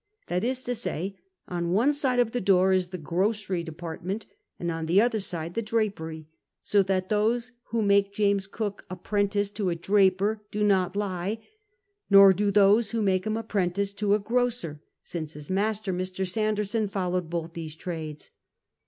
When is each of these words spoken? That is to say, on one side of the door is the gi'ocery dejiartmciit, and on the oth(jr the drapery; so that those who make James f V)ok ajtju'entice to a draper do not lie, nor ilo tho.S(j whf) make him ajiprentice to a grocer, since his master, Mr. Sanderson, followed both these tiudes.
That 0.29 0.43
is 0.43 0.63
to 0.63 0.73
say, 0.73 1.19
on 1.47 1.73
one 1.73 1.93
side 1.93 2.17
of 2.17 2.31
the 2.31 2.41
door 2.41 2.73
is 2.73 2.87
the 2.87 2.97
gi'ocery 2.97 3.63
dejiartmciit, 3.63 4.25
and 4.57 4.71
on 4.71 4.87
the 4.87 4.97
oth(jr 4.97 5.53
the 5.53 5.61
drapery; 5.61 6.25
so 6.63 6.81
that 6.81 7.09
those 7.09 7.51
who 7.65 7.83
make 7.83 8.11
James 8.11 8.49
f 8.51 8.57
V)ok 8.59 8.79
ajtju'entice 8.89 9.53
to 9.53 9.69
a 9.69 9.75
draper 9.75 10.41
do 10.49 10.63
not 10.63 10.95
lie, 10.95 11.37
nor 12.09 12.31
ilo 12.31 12.49
tho.S(j 12.49 12.97
whf) 12.99 13.03
make 13.03 13.27
him 13.27 13.35
ajiprentice 13.35 13.95
to 13.97 14.15
a 14.15 14.19
grocer, 14.19 14.81
since 15.03 15.33
his 15.33 15.51
master, 15.51 15.93
Mr. 15.93 16.27
Sanderson, 16.27 16.87
followed 16.87 17.29
both 17.29 17.53
these 17.53 17.75
tiudes. 17.75 18.31